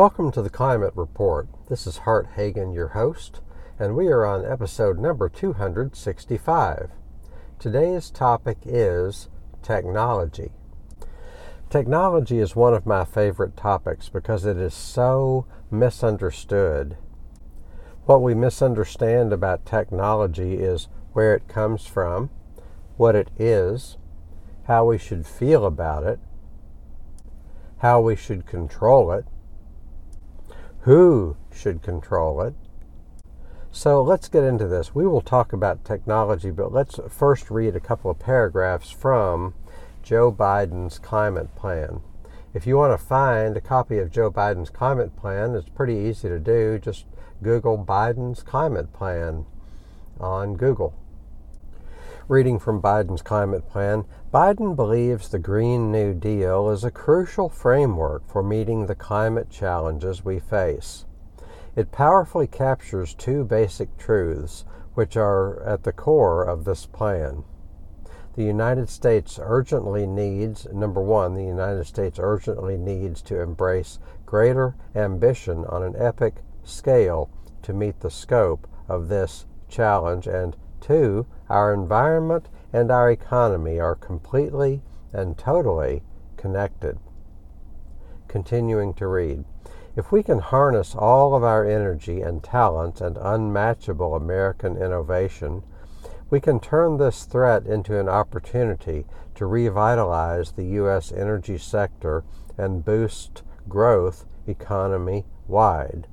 [0.00, 1.46] Welcome to the Climate Report.
[1.68, 3.42] This is Hart Hagen, your host,
[3.78, 6.90] and we are on episode number 265.
[7.58, 9.28] Today's topic is
[9.62, 10.52] technology.
[11.68, 16.96] Technology is one of my favorite topics because it is so misunderstood.
[18.06, 22.30] What we misunderstand about technology is where it comes from,
[22.96, 23.98] what it is,
[24.64, 26.20] how we should feel about it,
[27.80, 29.26] how we should control it,
[30.82, 32.54] who should control it.
[33.70, 34.94] So let's get into this.
[34.94, 39.54] We will talk about technology, but let's first read a couple of paragraphs from
[40.02, 42.00] Joe Biden's climate plan.
[42.52, 46.28] If you want to find a copy of Joe Biden's climate plan, it's pretty easy
[46.28, 46.80] to do.
[46.80, 47.04] Just
[47.42, 49.46] Google Biden's climate plan
[50.18, 50.94] on Google.
[52.30, 58.24] Reading from Biden's climate plan, Biden believes the Green New Deal is a crucial framework
[58.28, 61.06] for meeting the climate challenges we face.
[61.74, 64.64] It powerfully captures two basic truths
[64.94, 67.42] which are at the core of this plan.
[68.36, 74.76] The United States urgently needs, number one, the United States urgently needs to embrace greater
[74.94, 77.28] ambition on an epic scale
[77.62, 83.96] to meet the scope of this challenge, and two, our environment and our economy are
[83.96, 84.80] completely
[85.12, 86.02] and totally
[86.36, 86.98] connected.
[88.28, 89.44] Continuing to read.
[89.96, 95.64] If we can harness all of our energy and talent and unmatchable American innovation,
[96.30, 101.10] we can turn this threat into an opportunity to revitalize the U.S.
[101.10, 102.22] energy sector
[102.56, 106.06] and boost growth economy wide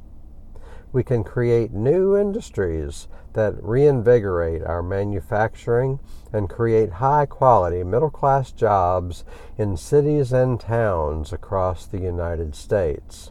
[0.98, 6.00] we can create new industries that reinvigorate our manufacturing
[6.34, 9.24] and create high quality middle class jobs
[9.60, 13.30] in cities and towns across the United States.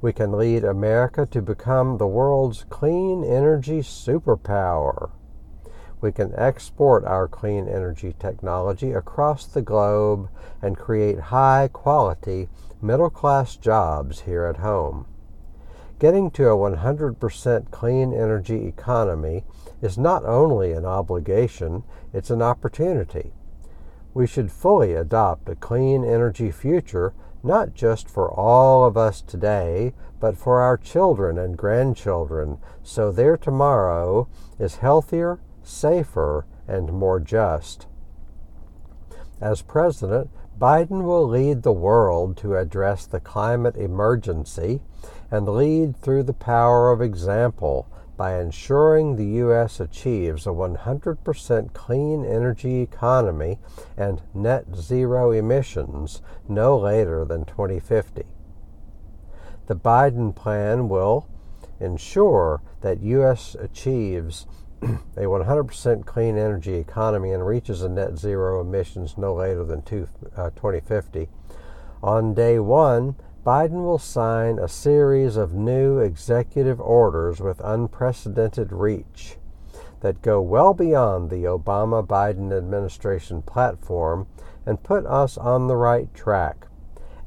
[0.00, 5.12] We can lead America to become the world's clean energy superpower.
[6.00, 10.28] We can export our clean energy technology across the globe
[10.60, 12.48] and create high quality
[12.80, 15.06] middle class jobs here at home.
[16.02, 19.44] Getting to a 100% clean energy economy
[19.80, 23.30] is not only an obligation, it's an opportunity.
[24.12, 27.14] We should fully adopt a clean energy future
[27.44, 33.36] not just for all of us today, but for our children and grandchildren, so their
[33.36, 34.26] tomorrow
[34.58, 37.86] is healthier, safer, and more just.
[39.40, 44.80] As president, Biden will lead the world to address the climate emergency
[45.32, 47.88] and lead through the power of example
[48.18, 49.80] by ensuring the U.S.
[49.80, 53.58] achieves a 100% clean energy economy
[53.96, 58.24] and net zero emissions no later than 2050.
[59.66, 61.26] The Biden plan will
[61.80, 63.56] ensure that U.S.
[63.58, 64.46] achieves
[64.82, 70.08] a 100% clean energy economy and reaches a net zero emissions no later than two,
[70.36, 71.28] uh, 2050.
[72.02, 79.36] On day one, Biden will sign a series of new executive orders with unprecedented reach
[79.98, 84.28] that go well beyond the Obama Biden administration platform
[84.64, 86.68] and put us on the right track.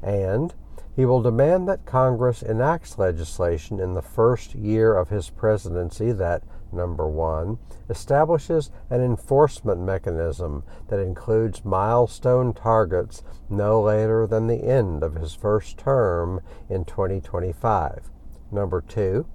[0.02, 0.54] And
[0.94, 6.42] he will demand that Congress enacts legislation in the first year of his presidency that
[6.72, 15.02] number one, establishes an enforcement mechanism that includes milestone targets no later than the end
[15.02, 18.10] of his first term in 2025.
[18.50, 19.26] Number two,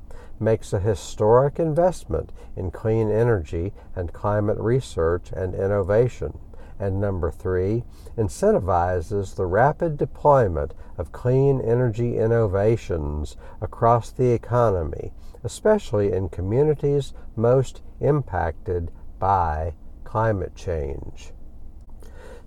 [0.42, 6.38] makes a historic investment in clean energy and climate research and innovation.
[6.80, 7.84] And number three,
[8.18, 15.13] incentivizes the rapid deployment of clean energy innovations across the economy
[15.44, 19.74] especially in communities most impacted by
[20.04, 21.33] climate change.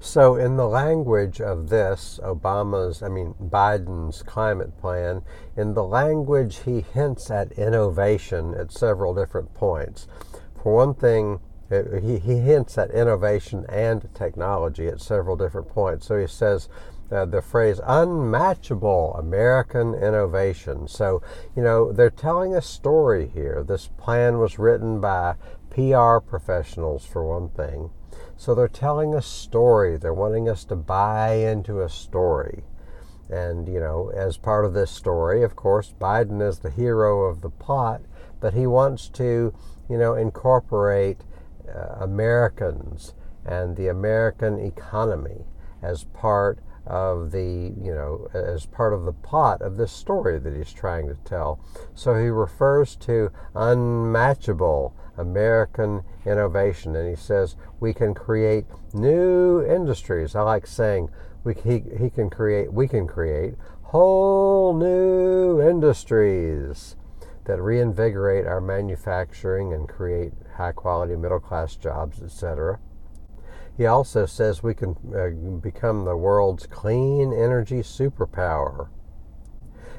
[0.00, 5.22] So, in the language of this, Obama's, I mean, Biden's climate plan,
[5.56, 10.06] in the language, he hints at innovation at several different points.
[10.62, 11.40] For one thing,
[11.70, 16.06] uh, he, he hints at innovation and technology at several different points.
[16.06, 16.68] So he says
[17.10, 20.88] uh, the phrase unmatchable American innovation.
[20.88, 21.22] So,
[21.54, 23.64] you know, they're telling a story here.
[23.66, 25.34] This plan was written by
[25.70, 27.90] PR professionals, for one thing.
[28.36, 29.96] So they're telling a story.
[29.96, 32.64] They're wanting us to buy into a story.
[33.30, 37.40] And, you know, as part of this story, of course, Biden is the hero of
[37.40, 38.02] the plot,
[38.40, 39.54] but he wants to,
[39.88, 41.22] you know, incorporate
[41.68, 43.14] uh, Americans
[43.44, 45.44] and the American economy
[45.82, 50.54] as part of the, you know, as part of the pot of this story that
[50.54, 51.60] he's trying to tell.
[51.94, 60.34] So he refers to unmatchable American innovation and he says we can create new industries.
[60.34, 61.10] I like saying
[61.44, 66.96] we, he, he can create, we can create whole new industries
[67.44, 72.78] that reinvigorate our manufacturing and create high quality middle class jobs, etc.
[73.76, 75.30] He also says we can uh,
[75.60, 78.88] become the world's clean energy superpower.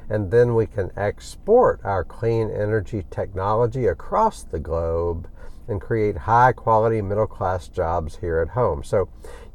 [0.08, 5.28] And then we can export our clean energy technology across the globe
[5.68, 8.84] and create high quality middle class jobs here at home.
[8.84, 9.08] So,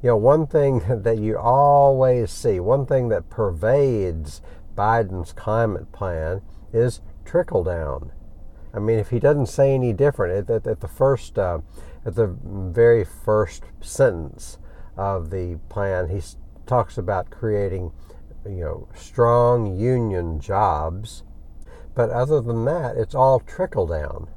[0.04, 4.42] you know, one thing that you always see, one thing that pervades
[4.76, 6.42] Biden's climate plan
[6.74, 8.12] is trickle down.
[8.74, 11.60] I mean, if he doesn't say any different, at, at the first, uh,
[12.06, 14.58] at the very first sentence
[14.98, 16.22] of the plan, he
[16.66, 17.92] talks about creating,
[18.46, 21.24] you know, strong union jobs.
[21.94, 24.30] But other than that, it's all trickle down.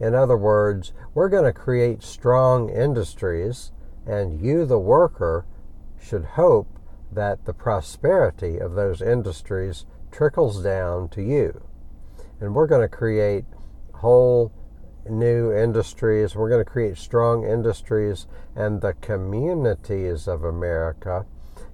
[0.00, 3.72] In other words, we're going to create strong industries,
[4.06, 5.44] and you, the worker,
[6.00, 6.78] should hope
[7.10, 11.68] that the prosperity of those industries trickles down to you
[12.40, 13.44] and we're going to create
[13.94, 14.52] whole
[15.10, 16.34] new industries.
[16.34, 21.26] We're going to create strong industries, and the communities of America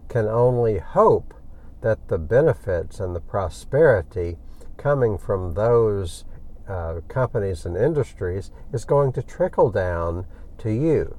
[0.08, 1.34] can only hope
[1.80, 4.38] that the benefits and the prosperity
[4.76, 6.24] coming from those
[6.68, 10.26] uh, companies and industries is going to trickle down
[10.58, 11.16] to you.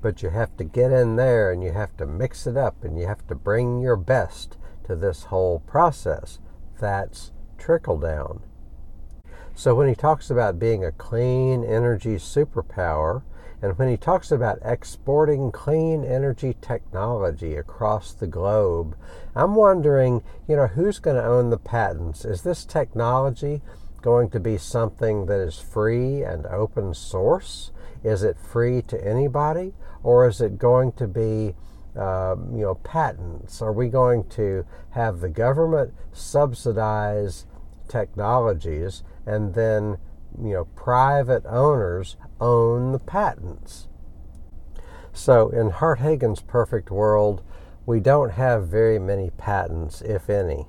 [0.00, 2.98] But you have to get in there and you have to mix it up and
[2.98, 4.56] you have to bring your best
[4.86, 6.38] to this whole process.
[6.78, 8.42] That's trickle down.
[9.56, 13.22] So when he talks about being a clean energy superpower,
[13.62, 18.96] and when he talks about exporting clean energy technology across the globe,
[19.34, 22.24] I'm wondering, you know, who's going to own the patents?
[22.24, 23.62] Is this technology
[24.02, 27.70] going to be something that is free and open source?
[28.02, 29.72] Is it free to anybody?
[30.02, 31.54] Or is it going to be
[31.96, 33.62] uh, you know, patents?
[33.62, 37.46] Are we going to have the government subsidize
[37.88, 39.98] technologies and then
[40.40, 43.88] you know private owners own the patents.
[45.12, 47.42] So in hart hagen's perfect world
[47.86, 50.66] we don't have very many patents if any.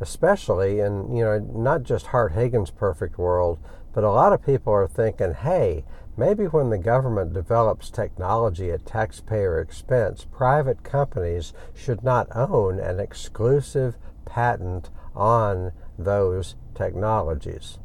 [0.00, 3.58] Especially in you know not just hart hagen's perfect world
[3.92, 5.84] but a lot of people are thinking hey
[6.16, 13.00] maybe when the government develops technology at taxpayer expense private companies should not own an
[13.00, 17.78] exclusive patent on those technologies.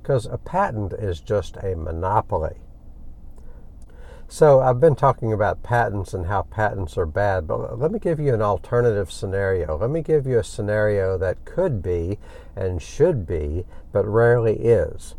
[0.00, 2.56] Because a patent is just a monopoly.
[4.32, 8.18] So I've been talking about patents and how patents are bad, but let me give
[8.18, 9.76] you an alternative scenario.
[9.76, 12.18] Let me give you a scenario that could be
[12.56, 15.16] and should be, but rarely is.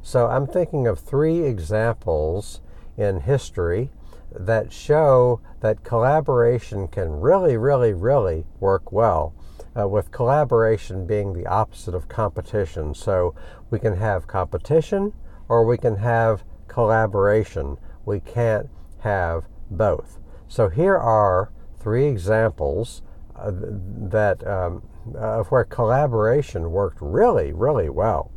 [0.00, 2.62] So I'm thinking of three examples
[2.96, 3.90] in history
[4.32, 9.34] that show that collaboration can really, really, really work well
[9.78, 12.94] uh, with collaboration being the opposite of competition.
[12.94, 13.34] So
[13.70, 15.12] we can have competition
[15.48, 17.76] or we can have collaboration.
[18.04, 18.68] We can't
[19.00, 20.18] have both.
[20.48, 23.02] So here are three examples
[23.36, 24.82] uh, that um,
[25.14, 28.30] of where collaboration worked really, really well.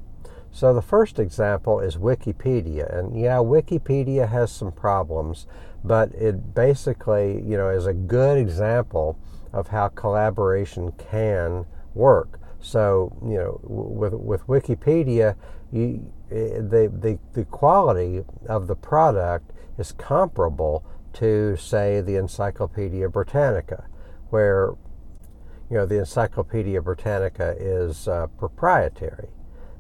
[0.52, 5.46] So the first example is Wikipedia, and yeah, Wikipedia has some problems,
[5.84, 9.20] but it basically, you know, is a good example
[9.58, 12.40] of how collaboration can work.
[12.60, 15.36] So, you know, with, with Wikipedia,
[15.72, 23.10] you, eh, the, the, the quality of the product is comparable to, say, the Encyclopedia
[23.10, 23.88] Britannica,
[24.30, 24.76] where,
[25.70, 29.30] you know, the Encyclopedia Britannica is uh, proprietary.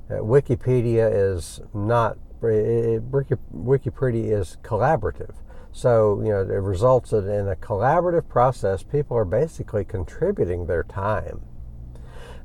[0.09, 5.35] Uh, Wikipedia is not, it, Wikipedia is collaborative.
[5.77, 8.81] So, you know, it results in a collaborative process.
[8.81, 11.41] People are basically contributing their time.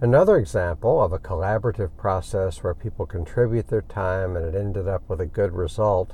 [0.02, 5.08] Another example of a collaborative process where people contribute their time and it ended up
[5.08, 6.12] with a good result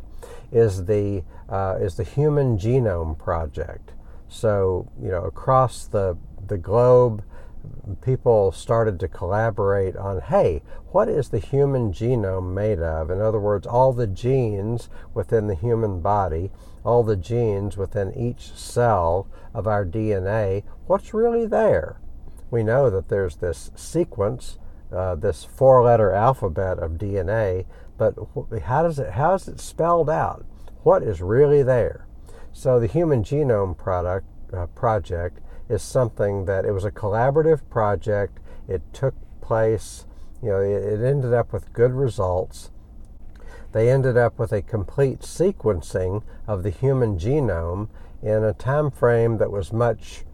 [0.53, 3.95] is the uh, is the Human Genome Project.
[4.29, 7.25] So, you know, across the the globe,
[8.01, 13.11] people started to collaborate on hey, what is the human genome made of?
[13.11, 16.53] In other words, all the genes within the human body,
[16.89, 22.01] all the genes within each cell of our DNA, what's really there?
[22.51, 24.59] We know that there's this sequence,
[24.91, 27.67] uh, this four letter alphabet of DNA,
[27.99, 28.15] but
[28.63, 30.47] how, does it, how is it spelled out?
[30.83, 32.07] What is really there?
[32.55, 38.39] So the Human Genome product uh, project is something that it was a collaborative project.
[38.67, 40.07] It took place,
[40.43, 42.71] you know, it, it ended up with good results.
[43.73, 47.89] They ended up with a complete sequencing of the human genome
[48.23, 50.25] in a time frame that was much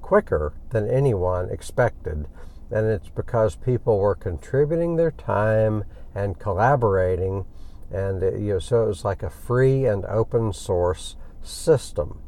[0.00, 2.26] quicker than anyone expected.
[2.70, 5.84] And it's because people were contributing their time
[6.14, 7.46] and collaborating.
[7.90, 12.20] And it, you know, so it was like a free and open source system.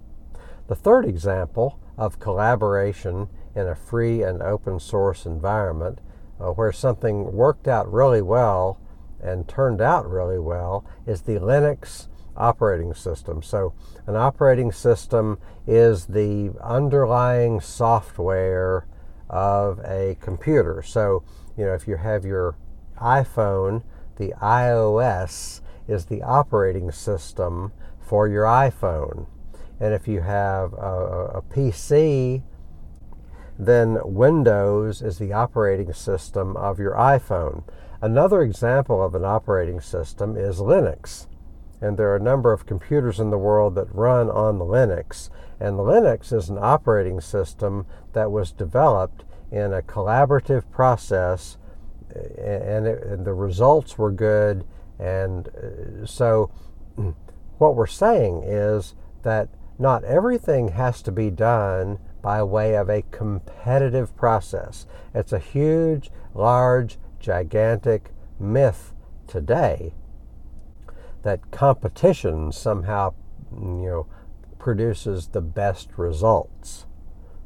[0.66, 6.00] The third example of collaboration in a free and open source environment
[6.40, 8.80] uh, where something worked out really well
[9.24, 13.42] and turned out really well is the Linux operating system.
[13.42, 13.74] So,
[14.06, 18.86] an operating system is the underlying software
[19.30, 20.82] of a computer.
[20.82, 21.24] So,
[21.56, 22.56] you know, if you have your
[23.00, 23.82] iPhone,
[24.16, 29.26] the iOS is the operating system for your iPhone.
[29.80, 32.42] And if you have a, a PC,
[33.58, 37.64] then Windows is the operating system of your iPhone.
[38.04, 41.26] Another example of an operating system is Linux.
[41.80, 45.30] And there are a number of computers in the world that run on Linux.
[45.58, 51.56] And Linux is an operating system that was developed in a collaborative process,
[52.14, 54.66] and, it, and the results were good.
[54.98, 56.50] And uh, so,
[57.56, 63.00] what we're saying is that not everything has to be done by way of a
[63.10, 64.86] competitive process.
[65.14, 68.92] It's a huge, large, gigantic myth
[69.26, 69.94] today
[71.22, 73.14] that competition somehow,
[73.50, 74.06] you know,
[74.58, 76.84] produces the best results.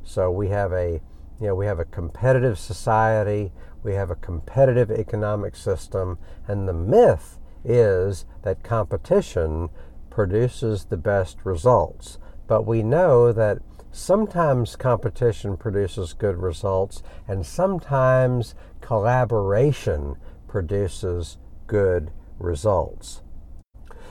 [0.02, 1.00] So we have a,
[1.40, 3.52] you know, we have a competitive society,
[3.84, 6.18] we have a competitive economic system,
[6.48, 9.68] and the myth is that competition
[10.10, 12.18] produces the best results.
[12.48, 13.58] But we know that
[13.92, 20.16] sometimes competition produces good results, and sometimes collaboration
[20.46, 23.22] produces good results.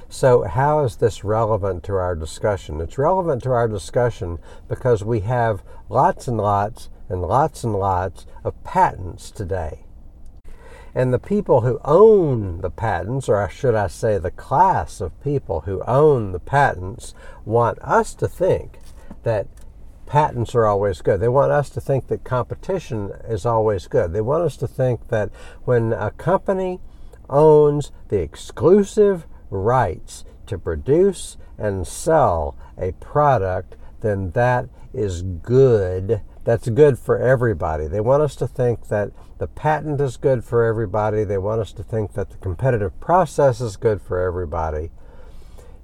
[0.09, 2.79] So, how is this relevant to our discussion?
[2.79, 8.25] It's relevant to our discussion because we have lots and lots and lots and lots
[8.43, 9.83] of patents today.
[10.95, 15.61] And the people who own the patents, or should I say, the class of people
[15.61, 17.13] who own the patents,
[17.45, 18.79] want us to think
[19.23, 19.47] that
[20.07, 21.19] patents are always good.
[21.19, 24.13] They want us to think that competition is always good.
[24.13, 25.29] They want us to think that
[25.65, 26.79] when a company
[27.29, 36.21] owns the exclusive rights to produce and sell a product, then that is good.
[36.43, 37.87] That's good for everybody.
[37.87, 41.23] They want us to think that the patent is good for everybody.
[41.23, 44.91] They want us to think that the competitive process is good for everybody.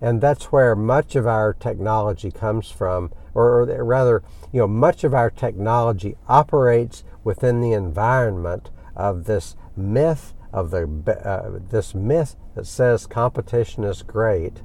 [0.04, 5.06] And that's where much of our technology comes from, or, or rather, you know, much
[5.06, 10.84] of our technology operates within the environment of this myth of the
[11.26, 14.62] uh, this myth that says competition is great,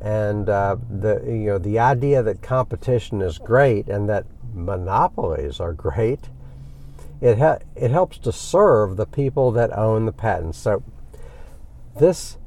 [0.00, 5.74] and uh, the you know the idea that competition is great and that monopolies are
[5.74, 6.30] great.
[7.20, 10.58] It ha- it helps to serve the people that own the patents.
[10.58, 10.82] So
[11.96, 12.38] this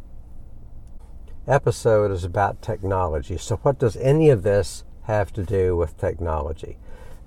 [1.47, 3.37] episode is about technology.
[3.37, 6.77] So what does any of this have to do with technology?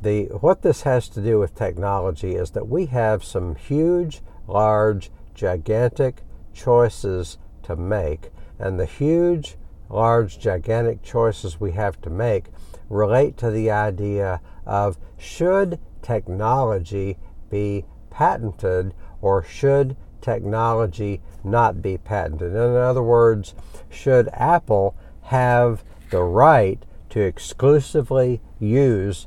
[0.03, 5.11] The what this has to do with technology is that we have some huge, large
[5.35, 6.23] gigantic
[6.53, 9.57] choices to make, and the huge,
[9.89, 12.47] large, gigantic choices we have to make
[12.89, 17.17] relate to the idea of should technology
[17.51, 22.53] be patented or should technology not be patented?
[22.53, 23.55] In other words,
[23.89, 29.27] should Apple have the right to exclusively use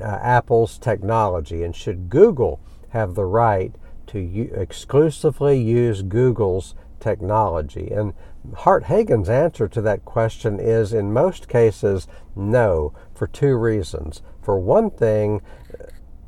[0.00, 1.62] uh, Apple's technology?
[1.62, 3.74] And should Google have the right
[4.08, 7.90] to u- exclusively use Google's technology?
[7.90, 8.14] And
[8.54, 14.22] Hart Hagen's answer to that question is in most cases no, for two reasons.
[14.42, 15.40] For one thing,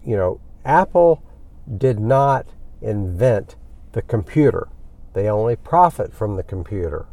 [0.05, 1.23] you know, Apple
[1.77, 2.47] did not
[2.81, 3.57] invent
[3.97, 4.69] the computer,
[5.15, 7.07] they only profit from the computer.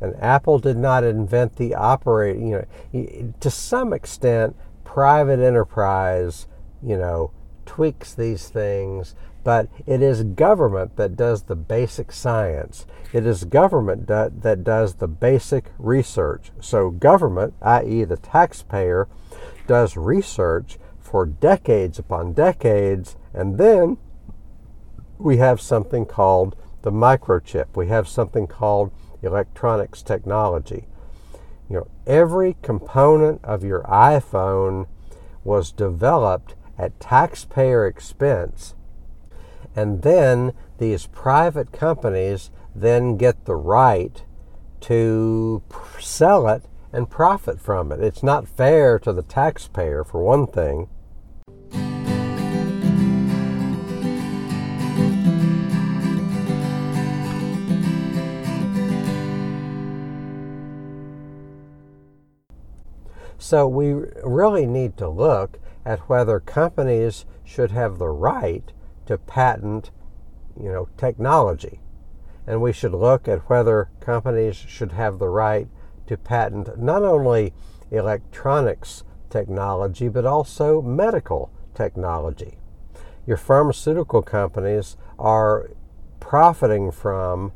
[0.00, 6.48] And Apple did not invent the operating, you know, to some extent, private enterprise,
[6.82, 7.32] you know,
[7.66, 12.86] tweaks these things but it is government that does the basic science.
[13.12, 16.52] It is government that, that does the basic research.
[16.60, 19.08] So, government, i.e., the taxpayer,
[19.66, 23.96] does research for decades upon decades, and then
[25.20, 27.76] we have something called the microchip.
[27.76, 28.90] We have something called
[29.22, 30.86] electronics technology.
[31.68, 34.86] You know, every component of your iPhone
[35.44, 38.74] was developed at taxpayer expense,
[39.76, 44.24] and then these private companies then get the right
[44.80, 45.62] to
[46.00, 48.00] sell it and profit from it.
[48.00, 50.88] It's not fair to the taxpayer, for one thing.
[63.50, 68.72] So we really need to look at whether companies should have the right
[69.06, 69.90] to patent,
[70.56, 71.80] you know, technology.
[72.46, 75.66] And we should look at whether companies should have the right
[76.06, 77.52] to patent not only
[77.90, 82.56] electronics technology, but also medical technology.
[83.26, 85.70] Your pharmaceutical companies are
[86.20, 87.50] profiting from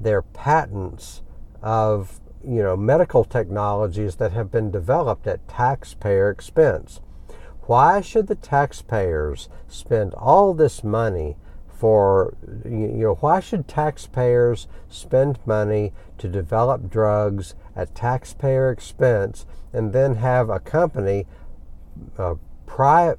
[0.00, 1.22] their patents
[1.62, 7.00] of you know medical technologies that have been developed at taxpayer expense.
[7.62, 11.36] Why should the taxpayers spend all this money
[11.80, 19.94] for you know why should taxpayers spend money to develop drugs at taxpayer expense and
[19.94, 21.26] then have a company
[22.18, 22.34] uh,
[22.66, 23.14] pri-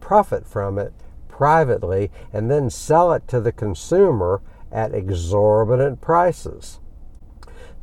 [0.00, 0.94] profit from it
[1.28, 4.40] privately and then sell it to the consumer
[4.72, 6.80] at exorbitant prices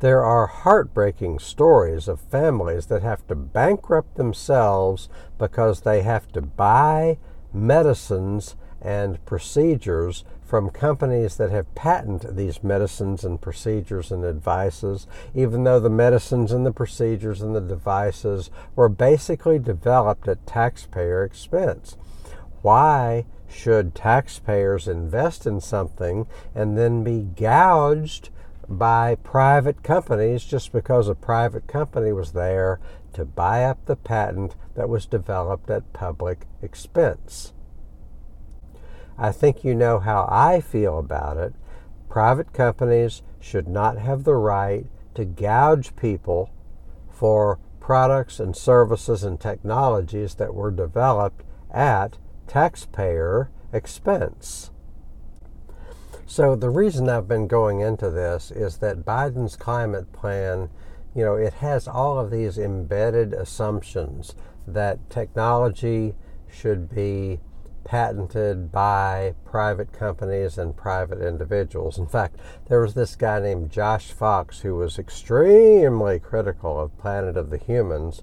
[0.03, 5.07] there are heartbreaking stories of families that have to bankrupt themselves
[5.37, 7.17] because they have to buy
[7.53, 15.63] medicines and procedures from companies that have patented these medicines and procedures and devices, even
[15.63, 21.95] though the medicines and the procedures and the devices were basically developed at taxpayer expense.
[22.61, 28.31] Why should taxpayers invest in something and then be gouged
[28.73, 32.79] by private companies just because a private company was there
[33.13, 37.53] to buy up the patent that was developed at public expense?
[39.17, 41.53] I think you know how I feel about it.
[42.09, 46.49] Private companies should not have the right to gouge people
[47.09, 52.17] for products and services and technologies that were developed at
[52.47, 54.71] taxpayer expense.
[56.25, 60.69] So the reason I've been going into this is that Biden's climate plan,
[61.13, 66.15] you know, it has all of these embedded assumptions that technology
[66.49, 67.39] should be
[67.83, 71.97] patented by private companies and private individuals.
[71.97, 72.37] In fact,
[72.69, 77.57] there was this guy named Josh Fox who was extremely critical of Planet of the
[77.57, 78.21] Humans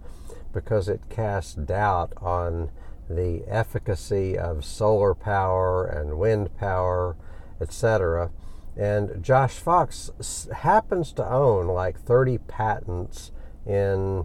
[0.52, 2.70] because it cast doubt on
[3.08, 7.16] the efficacy of solar power and wind power,
[7.60, 8.30] etc.
[8.76, 10.10] And Josh Fox
[10.54, 13.32] happens to own like 30 patents
[13.66, 14.24] in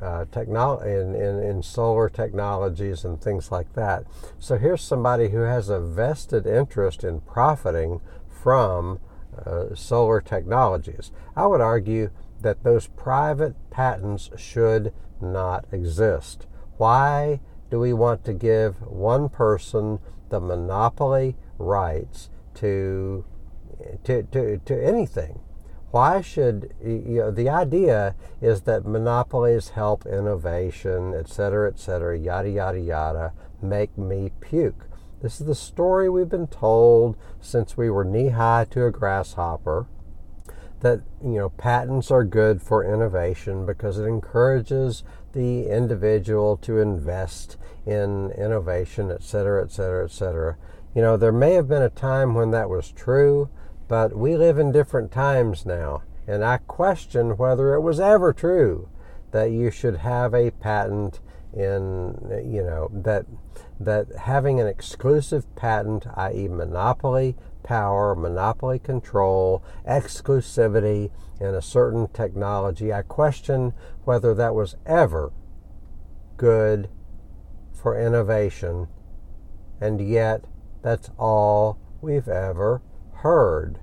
[0.00, 4.04] uh, in, in, in solar technologies and things like that.
[4.38, 9.00] So here's somebody who has a vested interest in profiting from
[9.44, 11.12] uh, solar technologies.
[11.36, 16.46] I would argue that those private patents should not exist.
[16.78, 17.40] Why
[17.70, 19.98] do we want to give one person
[20.30, 23.24] the monopoly rights to,
[24.04, 25.40] to, to, to anything?
[25.90, 32.16] why should you know the idea is that monopolies help innovation et cetera et cetera
[32.16, 34.86] yada yada yada make me puke
[35.22, 39.86] this is the story we've been told since we were knee high to a grasshopper
[40.80, 47.56] that you know patents are good for innovation because it encourages the individual to invest
[47.84, 50.56] in innovation et cetera et cetera et cetera
[50.94, 53.48] you know there may have been a time when that was true
[53.90, 58.88] but we live in different times now, and I question whether it was ever true
[59.32, 61.18] that you should have a patent
[61.52, 63.26] in, you know, that
[63.80, 72.92] that having an exclusive patent, i.e., monopoly power, monopoly control, exclusivity in a certain technology,
[72.92, 73.72] I question
[74.04, 75.32] whether that was ever
[76.36, 76.88] good
[77.72, 78.86] for innovation,
[79.80, 80.44] and yet
[80.82, 82.82] that's all we've ever
[83.14, 83.80] heard.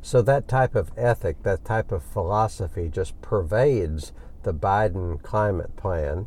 [0.00, 6.26] So that type of ethic, that type of philosophy just pervades the Biden climate plan.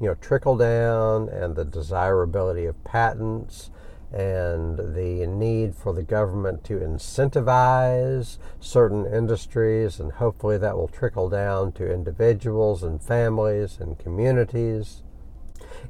[0.00, 3.70] You know, trickle down and the desirability of patents
[4.12, 11.28] and the need for the government to incentivize certain industries, and hopefully that will trickle
[11.28, 15.02] down to individuals and families and communities.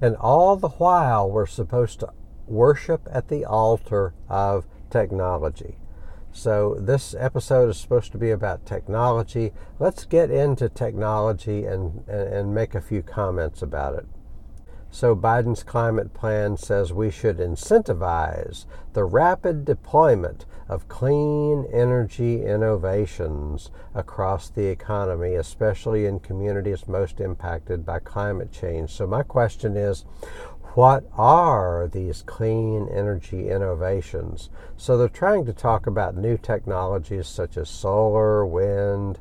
[0.01, 2.13] And all the while, we're supposed to
[2.47, 5.77] worship at the altar of technology.
[6.37, 9.53] So, this episode is supposed to be about technology.
[9.79, 14.07] Let's get into technology and, and, make a few comments about it.
[14.91, 23.71] So, Biden's climate plan says we should incentivize the rapid deployment of clean energy innovations
[23.95, 28.91] across the economy, especially in communities most impacted by climate change.
[28.91, 30.05] So, my question is
[30.75, 34.51] what are these clean energy innovations?
[34.77, 39.21] So they're trying to talk about new technologies such as solar, wind,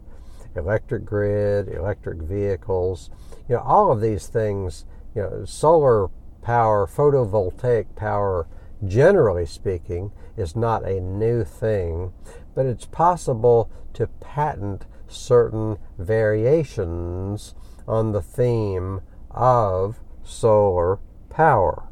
[0.56, 3.12] electric grid, electric vehicles.
[3.48, 6.10] You know, all of these things, you know, solar
[6.42, 8.48] power, photovoltaic power,
[8.84, 12.14] generally speaking, is not a new thing,
[12.56, 17.54] but it's possible to patent certain variations
[17.88, 20.98] on the theme of solar
[21.34, 21.84] power.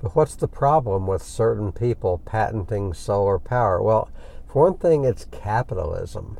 [0.00, 3.82] But what's the problem with certain people patenting solar power?
[3.82, 4.08] Well,
[4.46, 6.38] for one thing, it's capitalism,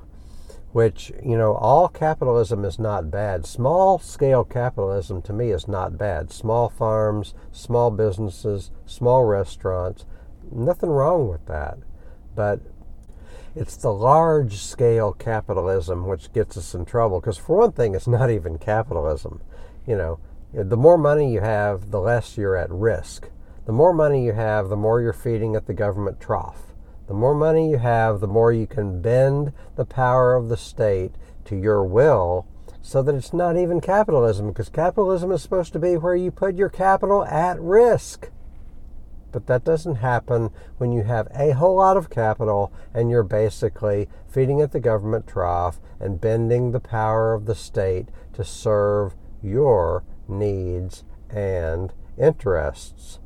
[0.73, 3.44] which, you know, all capitalism is not bad.
[3.44, 6.31] Small scale capitalism to me is not bad.
[6.31, 10.07] Small farms, small businesses, small restaurants,
[10.51, 11.79] nothing wrong with that.
[12.35, 12.61] But
[13.57, 18.07] it's the large scale capitalism which gets us in trouble because, for one thing, it's
[18.07, 19.40] not even capitalism.
[19.87, 20.21] You know,
[20.53, 23.29] the more money you have, the less you're at risk.
[23.67, 26.75] The more money you have, the more you're feeding at the government trough.
[27.07, 31.13] The more money you have, the more you can bend the power of the state
[31.45, 32.47] to your will
[32.81, 36.57] so that it's not even capitalism, because capitalism is supposed to be where you put
[36.57, 38.31] your capital at risk.
[39.31, 44.09] But that doesn't happen when you have a whole lot of capital and you're basically
[44.27, 50.05] feeding at the government trough and bending the power of the state to serve your
[50.29, 53.19] needs, and interests.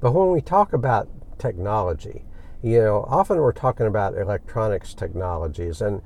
[0.00, 2.24] But when we talk about technology,
[2.62, 6.02] you know, often we're talking about electronics technologies, and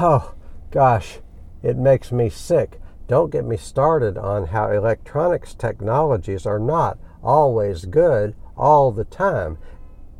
[0.00, 0.34] oh
[0.70, 1.18] gosh,
[1.62, 2.80] it makes me sick.
[3.08, 9.58] Don't get me started on how electronics technologies are not always good all the time.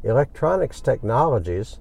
[0.02, 1.80] Electronics technologies,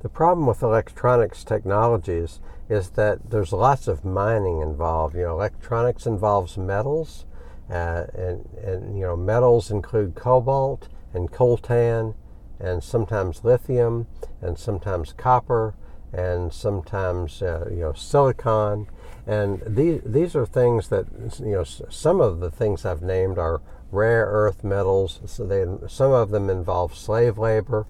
[0.00, 5.14] the problem with electronics technologies is that there's lots of mining involved.
[5.14, 7.24] You know, electronics involves metals,
[7.70, 12.14] uh, and, and you know, metals include cobalt and coltan,
[12.60, 14.06] and sometimes lithium,
[14.40, 15.74] and sometimes copper,
[16.12, 18.86] and sometimes uh, you know silicon.
[19.26, 21.06] And these these are things that
[21.38, 25.20] you know some of the things I've named are rare earth metals.
[25.26, 27.86] So they some of them involve slave labor.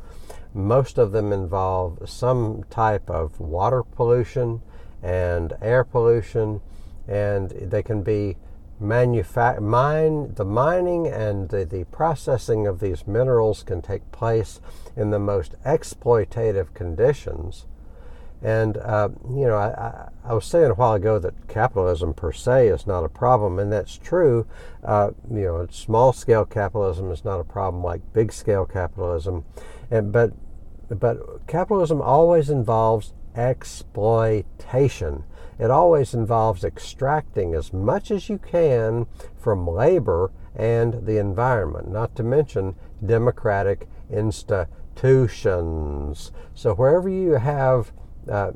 [0.54, 4.62] Most of them involve some type of water pollution
[5.02, 6.60] and air pollution,
[7.06, 8.36] and they can be
[8.80, 14.60] manufa- mine the mining and the, the processing of these minerals can take place
[14.96, 17.66] in the most exploitative conditions.
[18.42, 22.68] And, uh, you know, I, I, was saying a while ago that capitalism per se
[22.68, 24.46] is not a problem, and that's true.
[24.84, 29.44] Uh, you know, small scale capitalism is not a problem like big scale capitalism.
[29.90, 30.34] And, but,
[30.88, 35.24] but capitalism always involves exploitation.
[35.58, 42.14] It always involves extracting as much as you can from labor and the environment, not
[42.16, 46.30] to mention democratic institutions.
[46.54, 47.92] So wherever you have
[48.28, 48.52] uh,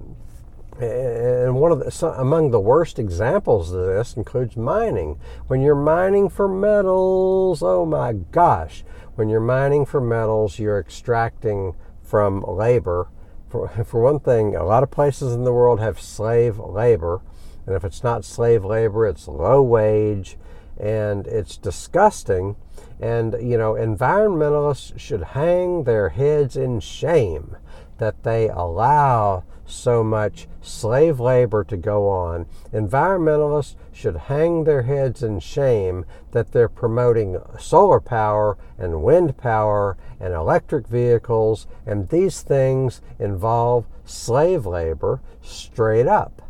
[0.81, 5.21] and one of the among the worst examples of this includes mining.
[5.47, 8.85] When you're mining for metals, oh my gosh!
[9.15, 13.09] When you're mining for metals, you're extracting from labor
[13.53, 17.21] for, for one thing, a lot of places in the world have slave labor.
[17.67, 20.37] And if it's not slave labor, it's low wage
[20.81, 22.57] and it's disgusting.
[22.99, 27.57] And, you know, environmentalists should hang their heads in shame
[27.99, 32.47] that they allow so much slave labor to go on.
[32.73, 39.97] Environmentalists should hang their heads in shame that they're promoting solar power and wind power
[40.21, 46.43] and electric vehicles, and these things involve slave labor straight up.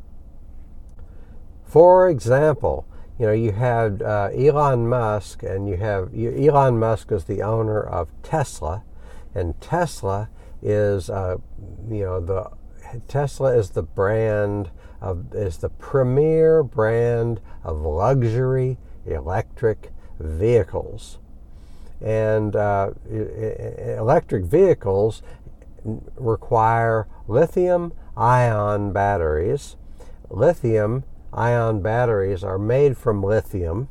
[1.64, 2.86] For example,
[3.18, 7.80] you know, you have uh, Elon Musk, and you have Elon Musk is the owner
[7.80, 8.82] of Tesla,
[9.34, 10.28] and Tesla
[10.60, 11.36] is, uh,
[11.88, 12.50] you know, the
[13.08, 21.18] Tesla is the brand of is the premier brand of luxury electric vehicles,
[22.00, 25.22] and uh, electric vehicles
[26.16, 29.76] require lithium ion batteries.
[30.30, 33.88] Lithium ion batteries are made from lithium.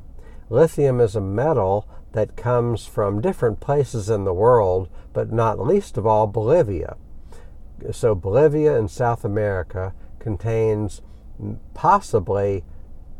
[0.49, 5.97] Lithium is a metal that comes from different places in the world, but not least
[5.97, 6.97] of all Bolivia.
[7.91, 11.01] So Bolivia in South America contains
[11.73, 12.63] possibly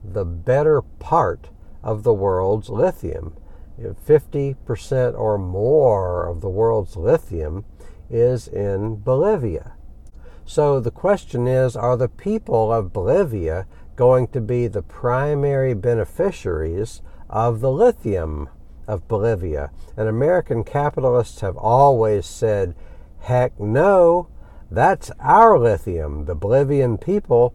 [0.04, 1.50] the better part
[1.84, 3.36] of the world's lithium.
[3.80, 7.66] 50% or more of the world's lithium
[8.10, 9.74] is in Bolivia.
[10.46, 17.02] So the question is are the people of Bolivia going to be the primary beneficiaries
[17.30, 18.50] of the lithium
[18.88, 19.72] of Bolivia?
[19.96, 22.76] And American capitalists have always said,
[23.22, 24.28] heck no,
[24.72, 26.26] that's our lithium.
[26.26, 27.54] The Bolivian people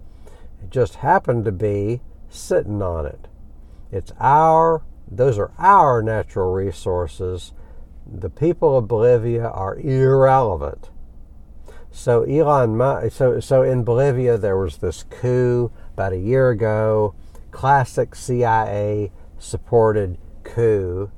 [0.68, 3.26] just happen to be sitting on it.
[3.90, 7.54] It's our, those are our natural resources.
[8.06, 10.90] The people of Bolivia are irrelevant.
[11.90, 17.14] So Elon, so so in Bolivia there was this coup about a year ago,
[17.50, 21.10] classic CIA supported coup,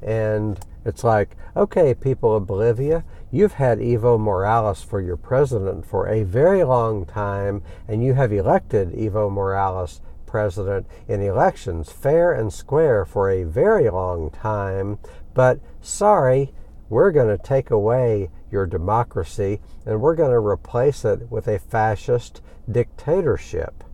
[0.00, 6.08] and it's like, okay, people of Bolivia, you've had Evo Morales for your president for
[6.08, 10.00] a very long time, and you have elected Evo Morales
[10.34, 14.98] president in elections fair and square for a very long time,
[15.32, 16.52] but sorry,
[16.88, 21.58] we're going to take away your democracy and we're going to replace it with a
[21.58, 23.84] fascist dictatorship.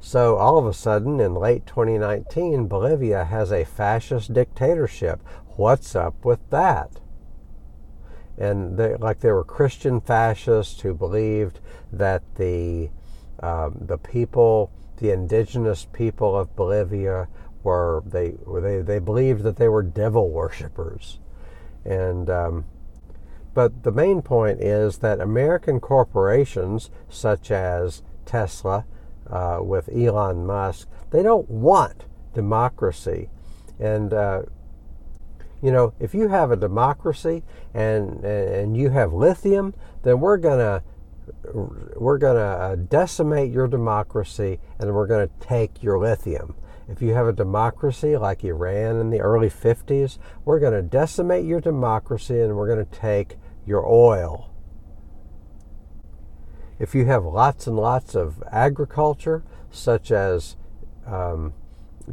[0.00, 5.22] So all of a sudden, in late 2019, Bolivia has a fascist dictatorship.
[5.56, 7.00] What's up with that?
[8.36, 11.60] And they, like there were Christian fascists who believed
[11.92, 12.90] that the
[13.40, 17.28] um, the people the indigenous people of Bolivia
[17.62, 21.18] were they they they believed that they were devil worshippers,
[21.84, 22.64] and um,
[23.54, 28.84] but the main point is that American corporations such as Tesla,
[29.28, 33.28] uh, with Elon Musk, they don't want democracy,
[33.78, 34.42] and uh,
[35.64, 39.72] you know if you have a democracy and and you have lithium,
[40.02, 40.84] then we're gonna
[41.96, 46.54] we're to uh, decimate your democracy and we're to take your lithium.
[46.86, 51.46] If you have a democracy like Iran in the early 50s, we're going to decimate
[51.46, 54.50] your democracy and we're going to take your oil.
[56.78, 60.56] If you have lots and lots of agriculture, such as
[61.06, 61.54] um,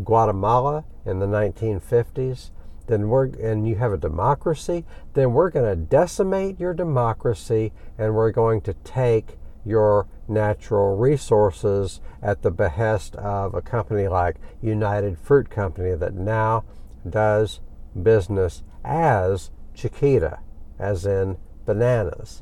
[0.06, 2.52] Guatemala in the 1950s,
[2.88, 8.16] then we're and you have a democracy, then we're going to decimate your democracy and
[8.16, 15.18] we're going to take your natural resources at the behest of a company like United
[15.18, 16.64] Fruit Company that now
[17.08, 17.60] does
[18.02, 20.40] business as Chiquita,
[20.80, 22.42] as in bananas.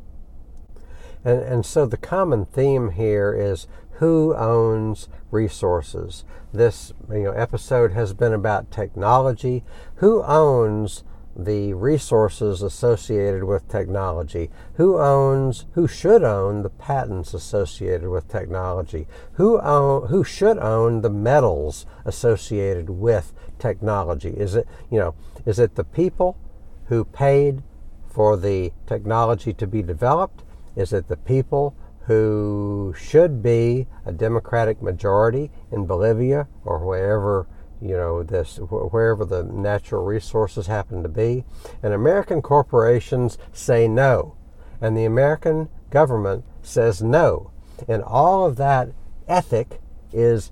[1.23, 3.67] And, and so the common theme here is
[4.00, 6.24] who owns resources.
[6.54, 9.64] This you know, episode has been about technology.
[9.96, 11.04] Who owns
[11.36, 14.50] the resources associated with technology?
[14.76, 19.06] Who owns, who should own the patents associated with technology?
[19.34, 24.30] Who own, who should own the metals associated with technology?
[24.30, 26.38] Is it, you know, is it the people
[26.86, 27.64] who paid
[28.10, 30.44] for the technology to be developed?
[30.76, 31.76] Is it the people
[32.10, 37.48] who should be a Democratic majority in Bolivia or wherever
[37.80, 41.45] you know this wherever the natural resources happen to be.
[41.84, 44.36] And american corporations say no.
[44.82, 47.52] And the american government says no.
[47.88, 48.89] And all of that
[49.28, 49.80] ethic
[50.12, 50.52] is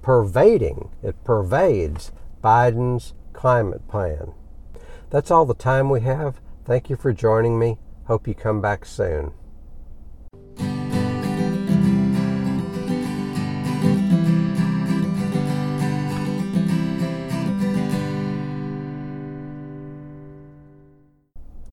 [0.00, 0.88] pervading.
[1.02, 2.12] It pervades
[2.42, 4.32] biden's climate plan.
[5.10, 6.40] That's all the time we have.
[6.64, 7.76] Thank you for joining me.
[8.06, 9.34] Hope you come back soon